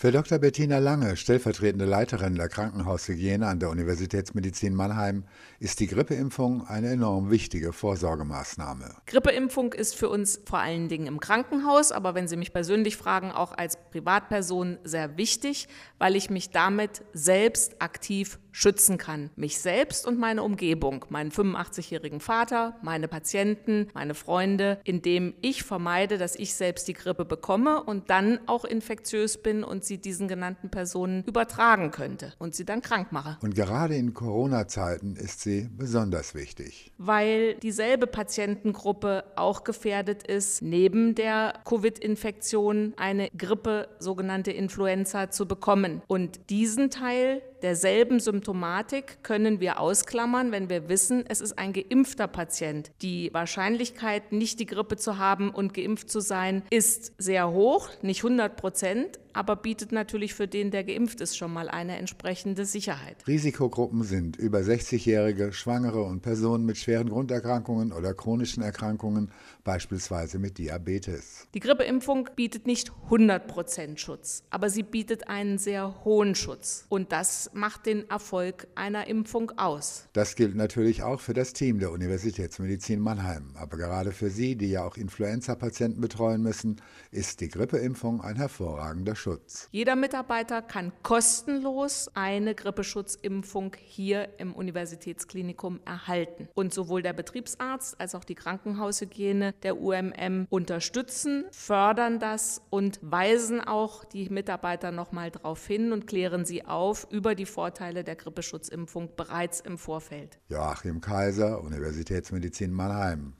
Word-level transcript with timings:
Für 0.00 0.12
Dr. 0.12 0.38
Bettina 0.38 0.78
Lange, 0.78 1.14
stellvertretende 1.14 1.84
Leiterin 1.84 2.34
der 2.34 2.48
Krankenhaushygiene 2.48 3.46
an 3.46 3.58
der 3.60 3.68
Universitätsmedizin 3.68 4.74
Mannheim, 4.74 5.24
ist 5.58 5.78
die 5.78 5.88
Grippeimpfung 5.88 6.66
eine 6.66 6.88
enorm 6.88 7.30
wichtige 7.30 7.74
Vorsorgemaßnahme. 7.74 8.94
Grippeimpfung 9.04 9.74
ist 9.74 9.94
für 9.94 10.08
uns 10.08 10.40
vor 10.46 10.60
allen 10.60 10.88
Dingen 10.88 11.06
im 11.06 11.20
Krankenhaus, 11.20 11.92
aber 11.92 12.14
wenn 12.14 12.28
Sie 12.28 12.38
mich 12.38 12.54
persönlich 12.54 12.96
fragen, 12.96 13.30
auch 13.30 13.52
als 13.52 13.76
Privatperson 13.90 14.78
sehr 14.84 15.18
wichtig, 15.18 15.68
weil 15.98 16.16
ich 16.16 16.30
mich 16.30 16.48
damit 16.48 17.02
selbst 17.12 17.82
aktiv 17.82 18.38
schützen 18.52 18.98
kann. 18.98 19.30
Mich 19.36 19.58
selbst 19.58 20.06
und 20.06 20.18
meine 20.18 20.42
Umgebung, 20.42 21.04
meinen 21.08 21.30
85-jährigen 21.30 22.20
Vater, 22.20 22.76
meine 22.82 23.06
Patienten, 23.06 23.88
meine 23.94 24.14
Freunde, 24.14 24.80
indem 24.84 25.34
ich 25.40 25.62
vermeide, 25.62 26.18
dass 26.18 26.36
ich 26.36 26.54
selbst 26.54 26.88
die 26.88 26.94
Grippe 26.94 27.24
bekomme 27.24 27.82
und 27.82 28.10
dann 28.10 28.40
auch 28.46 28.64
infektiös 28.64 29.42
bin 29.42 29.62
und 29.62 29.84
sie 29.90 29.98
diesen 29.98 30.28
genannten 30.28 30.70
Personen 30.70 31.24
übertragen 31.24 31.90
könnte 31.90 32.32
und 32.38 32.54
sie 32.54 32.64
dann 32.64 32.80
krank 32.80 33.10
mache. 33.10 33.38
Und 33.42 33.56
gerade 33.56 33.96
in 33.96 34.14
Corona-Zeiten 34.14 35.16
ist 35.16 35.40
sie 35.40 35.68
besonders 35.76 36.34
wichtig. 36.34 36.92
Weil 36.96 37.56
dieselbe 37.56 38.06
Patientengruppe 38.06 39.24
auch 39.34 39.64
gefährdet 39.64 40.22
ist, 40.22 40.62
neben 40.62 41.16
der 41.16 41.54
Covid-Infektion 41.64 42.94
eine 42.96 43.30
Grippe, 43.36 43.88
sogenannte 43.98 44.52
Influenza, 44.52 45.30
zu 45.30 45.46
bekommen. 45.46 46.02
Und 46.06 46.50
diesen 46.50 46.90
Teil 46.90 47.42
derselben 47.62 48.20
Symptomatik 48.20 49.22
können 49.22 49.60
wir 49.60 49.80
ausklammern, 49.80 50.52
wenn 50.52 50.68
wir 50.68 50.88
wissen, 50.88 51.24
es 51.28 51.40
ist 51.40 51.58
ein 51.58 51.72
geimpfter 51.72 52.28
Patient. 52.28 52.90
Die 53.02 53.32
Wahrscheinlichkeit, 53.32 54.32
nicht 54.32 54.60
die 54.60 54.66
Grippe 54.66 54.96
zu 54.96 55.18
haben 55.18 55.50
und 55.50 55.74
geimpft 55.74 56.10
zu 56.10 56.20
sein, 56.20 56.62
ist 56.70 57.12
sehr 57.18 57.50
hoch, 57.50 57.88
nicht 58.02 58.24
100 58.24 58.56
Prozent, 58.56 59.18
aber 59.32 59.56
bietet 59.56 59.92
natürlich 59.92 60.34
für 60.34 60.48
den, 60.48 60.70
der 60.70 60.84
geimpft 60.84 61.20
ist, 61.20 61.36
schon 61.36 61.52
mal 61.52 61.68
eine 61.68 61.96
entsprechende 61.98 62.64
Sicherheit. 62.64 63.16
Risikogruppen 63.26 64.02
sind 64.02 64.36
über 64.36 64.58
60-Jährige, 64.58 65.52
Schwangere 65.52 66.02
und 66.02 66.22
Personen 66.22 66.64
mit 66.64 66.78
schweren 66.78 67.08
Grunderkrankungen 67.08 67.92
oder 67.92 68.14
chronischen 68.14 68.62
Erkrankungen, 68.62 69.30
beispielsweise 69.64 70.38
mit 70.38 70.58
Diabetes. 70.58 71.46
Die 71.54 71.60
Grippeimpfung 71.60 72.28
bietet 72.34 72.66
nicht 72.66 72.92
100 73.04 73.46
Prozent 73.46 74.00
Schutz, 74.00 74.42
aber 74.50 74.70
sie 74.70 74.82
bietet 74.82 75.28
einen 75.28 75.58
sehr 75.58 76.04
hohen 76.04 76.34
Schutz. 76.34 76.86
Und 76.88 77.12
das 77.50 77.60
macht 77.60 77.86
den 77.86 78.08
Erfolg 78.08 78.66
einer 78.74 79.06
Impfung 79.06 79.52
aus. 79.56 80.08
Das 80.12 80.36
gilt 80.36 80.54
natürlich 80.54 81.02
auch 81.02 81.20
für 81.20 81.34
das 81.34 81.52
Team 81.52 81.78
der 81.78 81.90
Universitätsmedizin 81.90 83.00
Mannheim. 83.00 83.54
Aber 83.56 83.76
gerade 83.76 84.12
für 84.12 84.30
Sie, 84.30 84.56
die 84.56 84.70
ja 84.70 84.84
auch 84.84 84.96
Influenza-Patienten 84.96 86.00
betreuen 86.00 86.42
müssen, 86.42 86.80
ist 87.10 87.40
die 87.40 87.48
Grippeimpfung 87.48 88.20
ein 88.20 88.36
hervorragender 88.36 89.16
Schutz. 89.16 89.68
Jeder 89.72 89.96
Mitarbeiter 89.96 90.62
kann 90.62 90.92
kostenlos 91.02 92.10
eine 92.14 92.54
Grippeschutzimpfung 92.54 93.76
hier 93.80 94.28
im 94.38 94.54
Universitätsklinikum 94.54 95.80
erhalten. 95.84 96.48
Und 96.54 96.72
sowohl 96.72 97.02
der 97.02 97.12
Betriebsarzt 97.12 98.00
als 98.00 98.14
auch 98.14 98.24
die 98.24 98.34
Krankenhaushygiene 98.34 99.54
der 99.62 99.80
UMM 99.80 100.46
unterstützen, 100.50 101.44
fördern 101.50 102.18
das 102.18 102.62
und 102.70 102.98
weisen 103.02 103.60
auch 103.60 104.04
die 104.04 104.28
Mitarbeiter 104.28 104.92
nochmal 104.92 105.30
darauf 105.30 105.66
hin 105.66 105.92
und 105.92 106.06
klären 106.06 106.44
sie 106.44 106.64
auf 106.64 107.06
über 107.10 107.34
die 107.34 107.39
die 107.40 107.46
Vorteile 107.46 108.04
der 108.04 108.16
Grippeschutzimpfung 108.16 109.16
bereits 109.16 109.60
im 109.60 109.78
Vorfeld. 109.78 110.38
Joachim 110.48 111.00
Kaiser, 111.00 111.62
Universitätsmedizin 111.62 112.70
Mannheim. 112.70 113.28